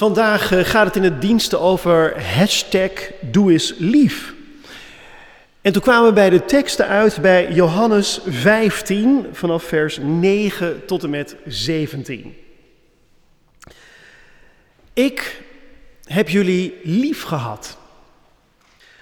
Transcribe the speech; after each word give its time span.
Vandaag 0.00 0.52
eh, 0.52 0.64
gaat 0.64 0.86
het 0.86 0.96
in 0.96 1.02
het 1.02 1.20
diensten 1.20 1.60
over 1.60 2.24
hashtag 2.34 2.90
Doe 3.20 3.74
lief. 3.78 4.34
En 5.60 5.72
toen 5.72 5.82
kwamen 5.82 6.08
we 6.08 6.12
bij 6.12 6.30
de 6.30 6.44
teksten 6.44 6.86
uit 6.86 7.18
bij 7.20 7.52
Johannes 7.52 8.20
15 8.26 9.26
vanaf 9.32 9.62
vers 9.62 9.98
9 10.02 10.84
tot 10.86 11.02
en 11.02 11.10
met 11.10 11.36
17. 11.46 12.36
Ik 14.92 15.42
heb 16.04 16.28
jullie 16.28 16.74
lief 16.82 17.22
gehad, 17.22 17.78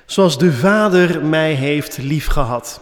zoals 0.07 0.39
de 0.39 0.53
Vader 0.53 1.25
mij 1.25 1.53
heeft 1.53 1.99
lief 1.99 2.27
gehad. 2.27 2.81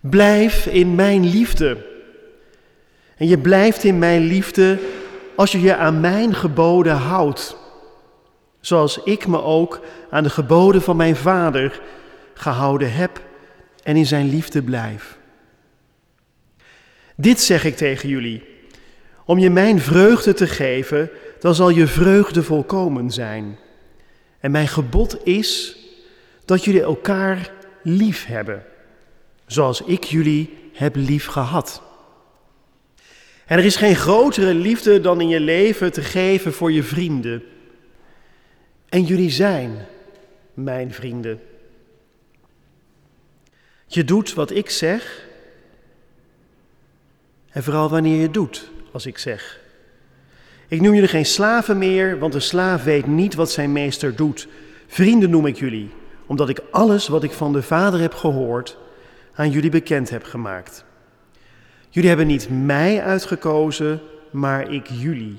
Blijf 0.00 0.66
in 0.66 0.94
mijn 0.94 1.26
liefde. 1.26 1.86
En 3.16 3.28
je 3.28 3.38
blijft 3.38 3.84
in 3.84 3.98
mijn 3.98 4.22
liefde 4.22 4.78
als 5.38 5.52
je 5.52 5.60
je 5.60 5.76
aan 5.76 6.00
mijn 6.00 6.34
geboden 6.34 6.96
houdt, 6.96 7.56
zoals 8.60 9.02
ik 9.02 9.26
me 9.26 9.42
ook 9.42 9.80
aan 10.10 10.22
de 10.22 10.30
geboden 10.30 10.82
van 10.82 10.96
mijn 10.96 11.16
Vader 11.16 11.80
gehouden 12.34 12.92
heb 12.92 13.20
en 13.82 13.96
in 13.96 14.06
zijn 14.06 14.28
liefde 14.28 14.62
blijf. 14.62 15.18
Dit 17.16 17.40
zeg 17.40 17.64
ik 17.64 17.76
tegen 17.76 18.08
jullie, 18.08 18.44
om 19.24 19.38
je 19.38 19.50
mijn 19.50 19.80
vreugde 19.80 20.34
te 20.34 20.46
geven, 20.46 21.10
dan 21.40 21.54
zal 21.54 21.68
je 21.68 21.86
vreugde 21.86 22.42
volkomen 22.42 23.10
zijn. 23.10 23.58
En 24.40 24.50
mijn 24.50 24.68
gebod 24.68 25.26
is 25.26 25.76
dat 26.44 26.64
jullie 26.64 26.82
elkaar 26.82 27.50
lief 27.82 28.26
hebben, 28.26 28.64
zoals 29.46 29.82
ik 29.82 30.04
jullie 30.04 30.70
heb 30.72 30.96
lief 30.96 31.26
gehad. 31.26 31.87
En 33.48 33.58
er 33.58 33.64
is 33.64 33.76
geen 33.76 33.96
grotere 33.96 34.54
liefde 34.54 35.00
dan 35.00 35.20
in 35.20 35.28
je 35.28 35.40
leven 35.40 35.92
te 35.92 36.02
geven 36.02 36.52
voor 36.52 36.72
je 36.72 36.82
vrienden. 36.82 37.42
En 38.88 39.04
jullie 39.04 39.30
zijn 39.30 39.86
mijn 40.54 40.92
vrienden. 40.92 41.40
Je 43.86 44.04
doet 44.04 44.34
wat 44.34 44.50
ik 44.50 44.70
zeg. 44.70 45.26
En 47.50 47.62
vooral 47.62 47.88
wanneer 47.88 48.20
je 48.20 48.30
doet 48.30 48.70
als 48.92 49.06
ik 49.06 49.18
zeg. 49.18 49.60
Ik 50.68 50.80
noem 50.80 50.94
jullie 50.94 51.08
geen 51.08 51.26
slaven 51.26 51.78
meer, 51.78 52.18
want 52.18 52.34
een 52.34 52.42
slaaf 52.42 52.84
weet 52.84 53.06
niet 53.06 53.34
wat 53.34 53.50
zijn 53.50 53.72
meester 53.72 54.16
doet. 54.16 54.48
Vrienden 54.86 55.30
noem 55.30 55.46
ik 55.46 55.56
jullie, 55.56 55.90
omdat 56.26 56.48
ik 56.48 56.60
alles 56.70 57.08
wat 57.08 57.22
ik 57.22 57.32
van 57.32 57.52
de 57.52 57.62
Vader 57.62 58.00
heb 58.00 58.14
gehoord 58.14 58.76
aan 59.34 59.50
jullie 59.50 59.70
bekend 59.70 60.10
heb 60.10 60.24
gemaakt. 60.24 60.86
Jullie 61.88 62.08
hebben 62.08 62.26
niet 62.26 62.48
mij 62.50 63.02
uitgekozen, 63.02 64.00
maar 64.30 64.72
ik 64.72 64.86
jullie. 64.86 65.38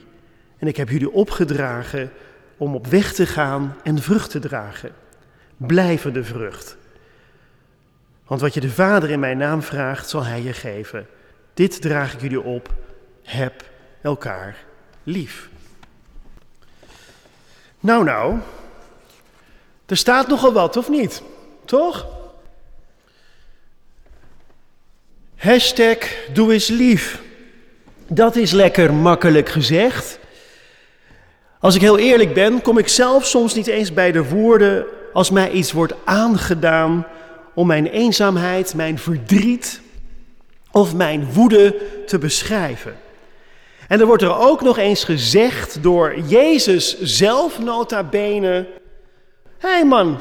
En 0.58 0.68
ik 0.68 0.78
heb 0.78 0.90
jullie 0.90 1.12
opgedragen 1.12 2.12
om 2.58 2.76
op 2.76 2.88
weg 2.88 3.14
te 3.14 3.26
gaan 3.26 3.76
en 3.84 4.02
vrucht 4.02 4.30
te 4.30 4.40
dragen. 4.40 4.92
Blijvende 5.58 6.24
vrucht. 6.24 6.78
Want 8.28 8.42
wat 8.42 8.54
je 8.54 8.60
de 8.60 8.70
Vader 8.70 9.10
in 9.10 9.20
mijn 9.20 9.38
naam 9.38 9.62
vraagt, 9.62 10.10
zal 10.10 10.24
Hij 10.24 10.42
je 10.42 10.54
geven. 10.54 11.08
Dit 11.54 11.82
draag 11.82 12.14
ik 12.14 12.22
jullie 12.22 12.42
op. 12.42 12.74
Heb 13.24 13.64
elkaar 14.02 14.58
lief. 15.04 15.50
Nou, 17.80 18.04
nou. 18.04 18.38
Er 19.86 19.98
staat 19.98 20.28
nogal 20.28 20.54
wat, 20.54 20.78
of 20.78 20.90
niet? 20.90 21.24
Toch? 21.66 22.19
Hashtag 25.40 25.98
doe 26.34 26.54
eens 26.54 26.68
lief. 26.68 27.22
Dat 28.08 28.36
is 28.36 28.52
lekker 28.52 28.94
makkelijk 28.94 29.50
gezegd. 29.50 30.20
Als 31.60 31.76
ik 31.76 31.82
heel 31.82 31.98
eerlijk 31.98 32.34
ben, 32.34 32.62
kom 32.62 32.78
ik 32.78 32.88
zelf 32.88 33.26
soms 33.26 33.54
niet 33.54 33.68
eens 33.68 33.94
bij 33.94 34.12
de 34.12 34.24
woorden 34.24 34.86
als 35.14 35.30
mij 35.30 35.52
iets 35.52 35.72
wordt 35.72 35.94
aangedaan 36.04 37.08
om 37.54 37.68
mijn 37.68 37.88
eenzaamheid, 37.88 38.74
mijn 38.74 38.98
verdriet 38.98 39.82
of 40.72 40.96
mijn 40.96 41.34
woede 41.34 41.76
te 42.06 42.18
beschrijven. 42.18 42.98
En 43.88 44.00
er 44.00 44.06
wordt 44.06 44.24
er 44.24 44.38
ook 44.38 44.62
nog 44.62 44.78
eens 44.78 45.04
gezegd 45.04 45.84
door 45.84 46.20
Jezus 46.20 47.02
zelf 47.02 47.60
nota 47.60 48.04
bene: 48.04 48.68
Hé 49.58 49.70
hey 49.70 49.86
man, 49.86 50.20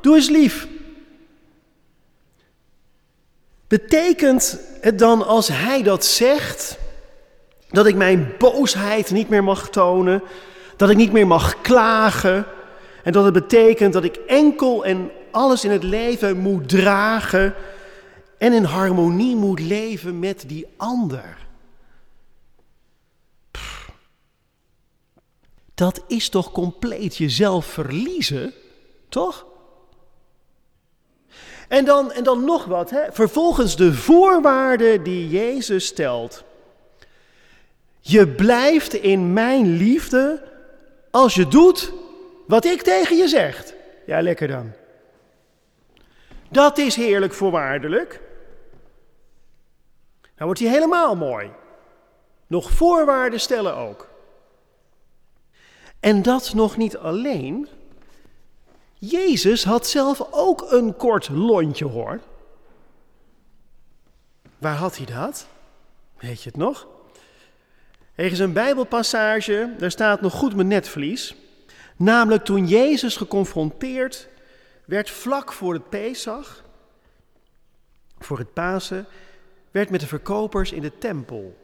doe 0.00 0.14
eens 0.14 0.28
lief. 0.28 0.66
Betekent 3.68 4.60
het 4.80 4.98
dan 4.98 5.26
als 5.26 5.48
hij 5.48 5.82
dat 5.82 6.04
zegt, 6.04 6.78
dat 7.70 7.86
ik 7.86 7.94
mijn 7.94 8.34
boosheid 8.38 9.10
niet 9.10 9.28
meer 9.28 9.44
mag 9.44 9.70
tonen, 9.70 10.22
dat 10.76 10.90
ik 10.90 10.96
niet 10.96 11.12
meer 11.12 11.26
mag 11.26 11.60
klagen 11.60 12.46
en 13.04 13.12
dat 13.12 13.24
het 13.24 13.32
betekent 13.32 13.92
dat 13.92 14.04
ik 14.04 14.16
enkel 14.16 14.84
en 14.84 15.10
alles 15.30 15.64
in 15.64 15.70
het 15.70 15.82
leven 15.82 16.38
moet 16.38 16.68
dragen 16.68 17.54
en 18.38 18.52
in 18.52 18.64
harmonie 18.64 19.36
moet 19.36 19.60
leven 19.60 20.18
met 20.18 20.44
die 20.46 20.66
ander? 20.76 21.46
Dat 25.74 26.02
is 26.06 26.28
toch 26.28 26.52
compleet 26.52 27.16
jezelf 27.16 27.66
verliezen, 27.66 28.52
toch? 29.08 29.46
En 31.68 31.84
dan, 31.84 32.12
en 32.12 32.24
dan 32.24 32.44
nog 32.44 32.64
wat, 32.64 32.90
hè? 32.90 33.12
vervolgens 33.12 33.76
de 33.76 33.94
voorwaarden 33.94 35.02
die 35.02 35.28
Jezus 35.28 35.86
stelt. 35.86 36.44
Je 38.00 38.28
blijft 38.28 38.94
in 38.94 39.32
mijn 39.32 39.76
liefde 39.76 40.42
als 41.10 41.34
je 41.34 41.48
doet 41.48 41.92
wat 42.46 42.64
ik 42.64 42.82
tegen 42.82 43.16
je 43.16 43.28
zeg. 43.28 43.74
Ja, 44.06 44.22
lekker 44.22 44.48
dan. 44.48 44.72
Dat 46.48 46.78
is 46.78 46.96
heerlijk 46.96 47.32
voorwaardelijk. 47.32 48.20
Nou 50.20 50.44
wordt 50.44 50.60
hij 50.60 50.68
helemaal 50.68 51.16
mooi. 51.16 51.50
Nog 52.46 52.70
voorwaarden 52.70 53.40
stellen 53.40 53.76
ook. 53.76 54.08
En 56.00 56.22
dat 56.22 56.54
nog 56.54 56.76
niet 56.76 56.96
alleen, 56.96 57.68
Jezus 58.98 59.64
had 59.64 59.86
zelf 59.86 60.26
ook 60.30 60.72
een 60.72 60.96
kort 60.96 61.28
lontje 61.28 61.84
hoor. 61.84 62.20
Waar 64.58 64.76
had 64.76 64.96
hij 64.96 65.06
dat? 65.06 65.46
Weet 66.18 66.42
je 66.42 66.48
het 66.48 66.58
nog? 66.58 66.86
Er 68.14 68.24
is 68.24 68.38
een 68.38 68.52
Bijbelpassage, 68.52 69.74
daar 69.78 69.90
staat 69.90 70.20
nog 70.20 70.32
goed 70.32 70.54
mijn 70.54 70.68
netvlies. 70.68 71.34
Namelijk 71.96 72.44
toen 72.44 72.66
Jezus 72.66 73.16
geconfronteerd 73.16 74.28
werd 74.84 75.10
vlak 75.10 75.52
voor 75.52 75.72
het 75.72 75.88
Pesach, 75.88 76.64
voor 78.18 78.38
het 78.38 78.52
Pasen, 78.52 79.06
werd 79.70 79.90
met 79.90 80.00
de 80.00 80.06
verkopers 80.06 80.72
in 80.72 80.82
de 80.82 80.98
tempel. 80.98 81.56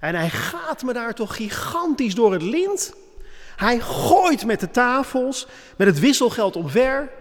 En 0.00 0.14
hij 0.14 0.30
gaat 0.30 0.82
me 0.82 0.92
daar 0.92 1.14
toch 1.14 1.36
gigantisch 1.36 2.14
door 2.14 2.32
het 2.32 2.42
lint. 2.42 2.94
Hij 3.56 3.80
gooit 3.80 4.44
met 4.44 4.60
de 4.60 4.70
tafels, 4.70 5.46
met 5.76 5.86
het 5.86 5.98
wisselgeld 5.98 6.56
omver, 6.56 7.12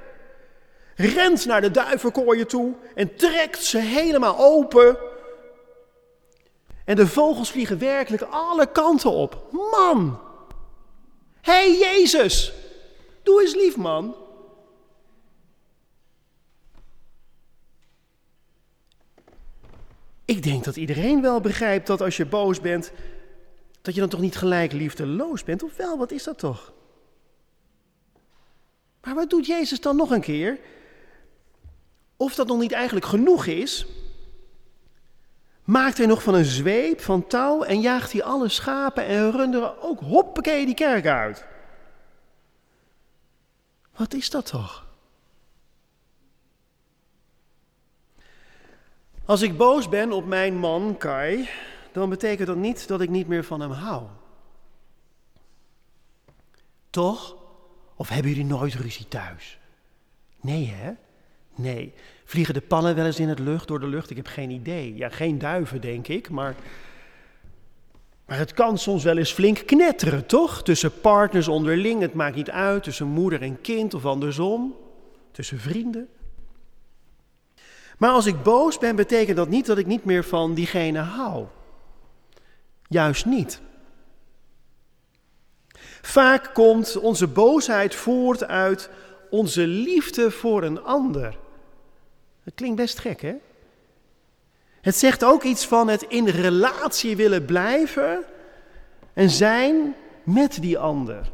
rent 0.96 1.46
naar 1.46 1.62
de 1.62 1.72
duivenkooien 1.72 2.48
toe 2.48 2.74
en 2.96 3.16
trekt 3.16 3.64
ze 3.64 3.78
helemaal 3.78 4.38
open. 4.40 4.98
En 6.86 6.96
de 6.96 7.08
vogels 7.08 7.52
vliegen 7.52 7.80
werkelijk 7.80 8.28
alle 8.30 8.72
kanten 8.72 9.12
op. 9.12 9.48
Man! 9.52 10.20
Hé 11.42 11.52
hey 11.52 11.78
Jezus! 11.78 12.54
Doe 13.24 13.42
eens 13.42 13.56
lief, 13.56 13.78
man. 13.78 14.16
Ik 20.26 20.44
denk 20.44 20.64
dat 20.64 20.76
iedereen 20.76 21.22
wel 21.22 21.42
begrijpt 21.42 21.88
dat 21.88 22.02
als 22.02 22.18
je 22.18 22.26
boos 22.26 22.62
bent, 22.62 22.92
dat 23.86 23.94
je 23.94 24.00
dan 24.00 24.10
toch 24.10 24.20
niet 24.20 24.36
gelijk 24.36 24.72
liefdeloos 24.72 25.44
bent? 25.44 25.64
Of 25.64 25.76
wel, 25.76 25.98
wat 25.98 26.12
is 26.12 26.24
dat 26.24 26.40
toch? 26.40 26.74
Maar 29.02 29.16
wat 29.16 29.30
doet 29.30 29.46
Jezus 29.46 29.82
dan 29.82 29.96
nog 29.96 30.10
een 30.10 30.22
keer? 30.22 30.60
Of 32.18 32.36
dat 32.36 32.48
nog 32.48 32.60
niet 32.60 32.72
eigenlijk 32.72 33.06
genoeg 33.06 33.46
is, 33.46 33.86
maakt 35.64 35.98
hij 35.98 36.06
nog 36.08 36.24
van 36.24 36.34
een 36.34 36.46
zweep 36.46 37.02
van 37.02 37.28
touw 37.28 37.64
en 37.64 37.82
jaagt 37.82 38.12
hij 38.12 38.24
alle 38.24 38.50
schapen 38.50 39.06
en 39.06 39.32
runderen 39.32 39.82
ook 39.82 40.00
hoppakee 40.00 40.66
die 40.66 40.76
kerk 40.76 41.06
uit. 41.06 41.46
Wat 43.96 44.14
is 44.14 44.30
dat 44.30 44.46
toch? 44.46 44.86
Als 49.26 49.42
ik 49.42 49.58
boos 49.58 49.90
ben 49.90 50.12
op 50.12 50.26
mijn 50.26 50.58
man 50.58 50.98
Kai, 50.98 51.50
dan 51.96 52.10
betekent 52.10 52.48
dat 52.48 52.58
niet 52.58 52.88
dat 52.88 53.02
ik 53.02 53.10
niet 53.10 53.28
meer 53.28 53.44
van 53.44 53.60
hem 53.60 53.72
hou. 53.72 54.04
Toch? 56.90 57.36
Of 57.96 58.10
hebben 58.10 58.32
jullie 58.32 58.46
nooit 58.46 58.74
ruzie 58.74 59.08
thuis? 59.08 59.60
Nee, 60.42 60.68
hè? 60.68 60.92
Nee. 61.56 61.94
Vliegen 62.26 62.54
de 62.54 62.62
pannen 62.62 62.96
wel 62.96 63.06
eens 63.06 63.20
in 63.20 63.30
het 63.30 63.40
lucht, 63.40 63.68
door 63.68 63.80
de 63.80 63.88
lucht? 63.88 64.10
Ik 64.10 64.16
heb 64.16 64.28
geen 64.28 64.50
idee. 64.50 64.96
Ja, 64.96 65.10
geen 65.10 65.40
duiven, 65.40 65.82
denk 65.82 66.08
ik, 66.08 66.30
maar... 66.30 66.56
Maar 68.26 68.38
het 68.38 68.54
kan 68.54 68.78
soms 68.78 69.04
wel 69.04 69.18
eens 69.18 69.32
flink 69.32 69.64
knetteren, 69.66 70.26
toch? 70.26 70.64
Tussen 70.64 71.00
partners 71.00 71.48
onderling, 71.48 72.02
het 72.02 72.14
maakt 72.14 72.36
niet 72.36 72.50
uit, 72.50 72.84
tussen 72.84 73.08
moeder 73.08 73.42
en 73.42 73.62
kind 73.62 73.94
of 73.94 74.06
andersom, 74.06 74.76
tussen 75.32 75.60
vrienden. 75.60 76.08
Maar 77.98 78.12
als 78.12 78.26
ik 78.26 78.44
boos 78.44 78.78
ben, 78.78 78.96
betekent 78.96 79.38
dat 79.38 79.50
niet 79.50 79.66
dat 79.66 79.78
ik 79.78 79.86
niet 79.86 80.06
meer 80.06 80.24
van 80.24 80.54
diegene 80.54 81.00
hou. 81.00 81.46
Juist 82.88 83.26
niet. 83.26 83.60
Vaak 86.02 86.54
komt 86.54 86.98
onze 86.98 87.28
boosheid 87.28 87.96
voort 87.96 88.44
uit 88.44 88.90
onze 89.30 89.68
liefde 89.68 90.32
voor 90.32 90.64
een 90.64 90.84
ander. 90.84 91.38
Dat 92.44 92.54
klinkt 92.54 92.76
best 92.76 93.00
gek, 93.00 93.22
hè? 93.22 93.36
Het 94.82 94.96
zegt 94.96 95.24
ook 95.24 95.44
iets 95.44 95.66
van 95.66 95.88
het 95.88 96.02
in 96.02 96.28
relatie 96.28 97.16
willen 97.16 97.46
blijven 97.46 98.24
en 99.14 99.30
zijn 99.30 99.96
met 100.24 100.62
die 100.62 100.78
ander. 100.78 101.32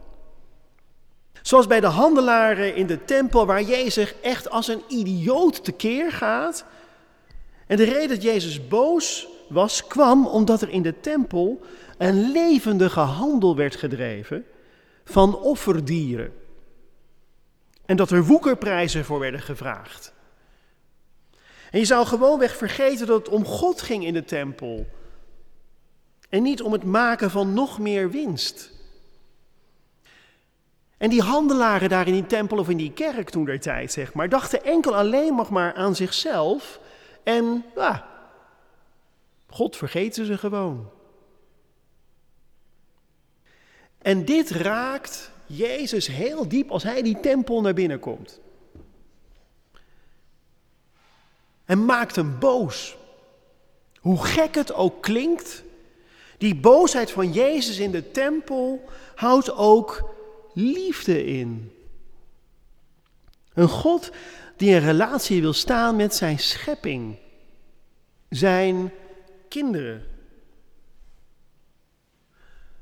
Zoals 1.42 1.68
bij 1.68 1.80
de 1.80 1.88
handelaren 1.88 2.76
in 2.76 2.88
de 2.88 3.06
tempel, 3.06 3.46
waar 3.46 3.62
Jezus 3.62 4.14
echt 4.22 4.50
als 4.50 4.68
een 4.68 4.84
idioot 4.88 5.64
tekeer 5.64 6.12
gaat. 6.12 6.66
En 7.68 7.78
de 7.78 7.84
reden 7.84 8.10
dat 8.10 8.22
Jezus 8.22 8.68
boos 8.68 9.28
was, 9.52 9.88
kwam 9.88 10.28
omdat 10.28 10.62
er 10.62 10.70
in 10.70 10.82
de 10.82 11.00
tempel 11.00 11.62
een 11.98 12.32
levendige 12.32 13.00
handel 13.00 13.56
werd 13.56 13.76
gedreven 13.76 14.46
van 15.04 15.38
offerdieren. 15.38 16.34
En 17.86 17.96
dat 17.96 18.12
er 18.12 18.26
woekerprijzen 18.26 19.06
voor 19.06 19.20
werden 19.20 19.42
gevraagd. 19.42 20.14
En 21.72 21.80
je 21.80 21.86
zou 21.86 22.06
gewoonweg 22.06 22.56
vergeten 22.56 23.08
dat 23.08 23.26
het 23.26 23.36
om 23.36 23.46
God 23.46 23.82
ging 23.82 24.06
in 24.06 24.14
de 24.14 24.24
tempel. 24.24 24.86
En 26.30 26.44
niet 26.44 26.62
om 26.62 26.72
het 26.72 26.84
maken 26.84 27.32
van 27.32 27.54
nog 27.54 27.80
meer 27.80 28.12
winst. 28.12 28.72
En 30.98 31.10
die 31.10 31.22
handelaren 31.22 31.90
daar 31.90 32.08
in 32.08 32.14
die 32.14 32.26
tempel 32.26 32.58
of 32.58 32.70
in 32.70 32.78
die 32.78 32.92
kerk 32.92 33.30
toen 33.30 33.46
der 33.46 33.60
tijd, 33.60 33.92
zeg 33.92 34.14
maar, 34.14 34.30
dachten 34.30 34.64
enkel 34.64 34.96
alleen 34.96 35.36
nog 35.36 35.50
maar 35.50 35.74
aan 35.74 35.96
zichzelf. 35.96 36.80
En 37.24 37.66
God 39.52 39.78
vergeten 39.78 40.26
ze 40.26 40.38
gewoon. 40.38 40.90
En 43.98 44.26
dit 44.26 44.50
raakt 44.50 45.32
Jezus 45.46 46.08
heel 46.08 46.48
diep 46.48 46.72
als 46.72 46.84
hij 46.84 47.02
die 47.02 47.20
tempel 47.20 47.62
naar 47.62 47.74
binnen 47.74 48.00
komt. 48.00 48.40
En 51.66 51.86
maakt 51.86 52.16
hem 52.16 52.40
boos. 52.40 52.98
Hoe 54.00 54.26
gek 54.26 54.56
het 54.56 54.74
ook 54.74 55.02
klinkt, 55.02 55.64
die 56.38 56.56
boosheid 56.56 57.12
van 57.12 57.32
Jezus 57.32 57.78
in 57.78 57.92
de 57.92 58.12
tempel 58.12 58.86
houdt 59.16 59.52
ook 59.52 60.14
liefde 60.54 61.26
in. 61.26 61.72
Een 63.54 63.70
God 63.70 64.12
die 64.58 64.74
een 64.76 64.80
relatie 64.82 65.42
wil 65.42 65.54
staan 65.54 65.96
met 65.96 66.16
zijn 66.16 66.40
schepping, 66.40 67.18
zijn 68.30 68.92
kinderen. 69.52 70.04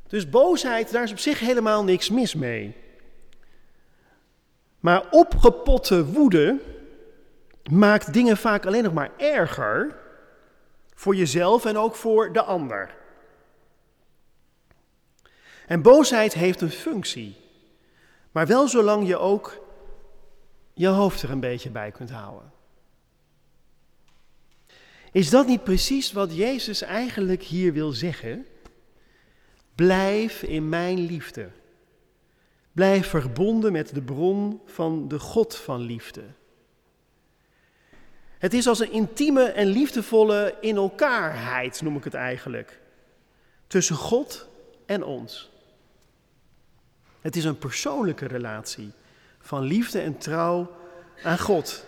Dus 0.08 0.30
boosheid, 0.30 0.92
daar 0.92 1.04
is 1.04 1.12
op 1.12 1.20
zich 1.20 1.40
helemaal 1.40 1.84
niks 1.84 2.10
mis 2.10 2.36
mee. 2.36 2.76
Maar 4.80 5.10
opgepotte 5.12 6.06
woede 6.06 6.60
maakt 7.72 8.14
dingen 8.14 8.38
vaak 8.38 8.66
alleen 8.66 8.84
nog 8.84 8.94
maar 8.94 9.12
erger 9.18 9.96
voor 10.94 11.16
jezelf 11.16 11.66
en 11.66 11.78
ook 11.78 11.96
voor 11.96 12.34
de 12.34 12.44
ander. 12.44 12.96
En 15.68 15.82
boosheid 15.82 16.34
heeft 16.34 16.62
een 16.62 16.72
functie, 16.72 17.36
maar 18.32 18.48
wel 18.48 18.68
zolang 18.68 19.08
je 19.08 19.18
ook 19.18 19.68
je 20.74 20.88
hoofd 20.88 21.22
er 21.22 21.30
een 21.30 21.40
beetje 21.40 21.70
bij 21.70 21.92
kunt 21.92 22.12
houden. 22.12 22.52
Is 25.12 25.30
dat 25.30 25.48
niet 25.48 25.64
precies 25.64 26.12
wat 26.12 26.36
Jezus 26.36 26.82
eigenlijk 26.82 27.44
hier 27.44 27.74
wil 27.74 27.92
zeggen? 27.92 28.46
Blijf 29.76 30.44
in 30.44 30.70
mijn 30.70 31.00
liefde. 31.00 31.50
Blijf 32.72 33.08
verbonden 33.08 33.72
met 33.72 33.94
de 33.94 34.02
bron 34.02 34.62
van 34.66 35.08
de 35.08 35.20
God 35.20 35.56
van 35.56 35.82
liefde. 35.82 36.24
Het 38.38 38.54
is 38.54 38.68
als 38.68 38.80
een 38.80 38.92
intieme 38.92 39.44
en 39.44 39.68
liefdevolle 39.68 40.56
in 40.62 40.76
elkaarheid, 40.76 41.82
noem 41.82 41.96
ik 41.96 42.04
het 42.04 42.14
eigenlijk. 42.14 42.80
Tussen 43.68 43.96
God 43.96 44.48
en 44.86 45.04
ons. 45.04 45.52
Het 47.22 47.36
is 47.36 47.46
een 47.46 47.58
persoonlijke 47.58 48.26
relatie 48.26 48.92
van 49.40 49.64
liefde 49.64 50.00
en 50.00 50.18
trouw 50.18 50.72
aan 51.24 51.40
God. 51.40 51.86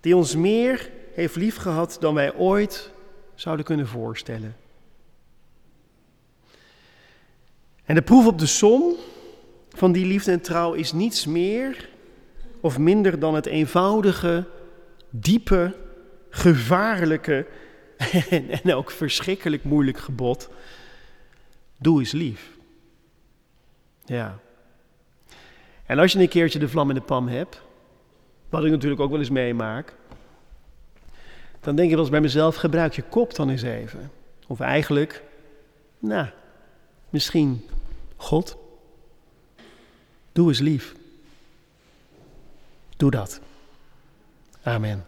Die 0.00 0.16
ons 0.16 0.36
meer 0.36 0.90
heeft 1.18 1.36
liefgehad 1.36 1.96
dan 2.00 2.14
wij 2.14 2.34
ooit 2.34 2.92
zouden 3.34 3.64
kunnen 3.64 3.86
voorstellen. 3.86 4.56
En 7.84 7.94
de 7.94 8.02
proef 8.02 8.26
op 8.26 8.38
de 8.38 8.46
som 8.46 8.94
van 9.68 9.92
die 9.92 10.06
liefde 10.06 10.32
en 10.32 10.40
trouw 10.40 10.72
is 10.72 10.92
niets 10.92 11.26
meer 11.26 11.88
of 12.60 12.78
minder 12.78 13.18
dan 13.18 13.34
het 13.34 13.46
eenvoudige, 13.46 14.44
diepe, 15.10 15.74
gevaarlijke 16.30 17.46
en, 18.30 18.50
en 18.50 18.74
ook 18.74 18.90
verschrikkelijk 18.90 19.64
moeilijk 19.64 19.98
gebod. 19.98 20.48
Doe 21.78 21.98
eens 21.98 22.12
lief. 22.12 22.56
Ja. 24.04 24.38
En 25.86 25.98
als 25.98 26.12
je 26.12 26.18
een 26.18 26.28
keertje 26.28 26.58
de 26.58 26.68
vlam 26.68 26.88
in 26.88 26.94
de 26.94 27.00
pan 27.00 27.28
hebt, 27.28 27.62
wat 28.48 28.64
ik 28.64 28.70
natuurlijk 28.70 29.00
ook 29.00 29.10
wel 29.10 29.18
eens 29.18 29.30
meemaak, 29.30 29.96
dan 31.60 31.76
denk 31.76 31.88
ik 31.88 31.94
wel 31.94 32.00
eens 32.00 32.10
bij 32.10 32.20
mezelf, 32.20 32.56
gebruik 32.56 32.94
je 32.94 33.02
kop 33.02 33.34
dan 33.34 33.50
eens 33.50 33.62
even. 33.62 34.10
Of 34.46 34.60
eigenlijk, 34.60 35.22
nou, 35.98 36.26
misschien 37.10 37.64
God, 38.16 38.56
doe 40.32 40.48
eens 40.48 40.58
lief. 40.58 40.94
Doe 42.96 43.10
dat. 43.10 43.40
Amen. 44.62 45.04